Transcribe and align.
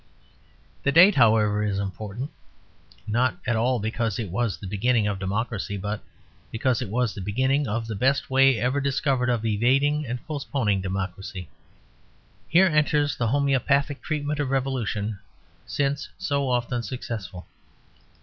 The 0.81 0.91
date, 0.91 1.13
however, 1.13 1.61
is 1.61 1.77
important, 1.77 2.31
not 3.05 3.35
at 3.45 3.55
all 3.55 3.77
because 3.77 4.17
it 4.17 4.31
was 4.31 4.57
the 4.57 4.65
beginning 4.65 5.05
of 5.05 5.19
democracy, 5.19 5.77
but 5.77 6.03
because 6.51 6.81
it 6.81 6.89
was 6.89 7.13
the 7.13 7.21
beginning 7.21 7.67
of 7.67 7.85
the 7.85 7.93
best 7.93 8.27
way 8.27 8.57
ever 8.57 8.81
discovered 8.81 9.29
of 9.29 9.45
evading 9.45 10.07
and 10.07 10.25
postponing 10.25 10.81
democracy. 10.81 11.49
Here 12.49 12.65
enters 12.65 13.15
the 13.15 13.27
homoeopathic 13.27 14.01
treatment 14.01 14.39
of 14.39 14.49
revolution, 14.49 15.19
since 15.67 16.09
so 16.17 16.49
often 16.49 16.81
successful. 16.81 17.45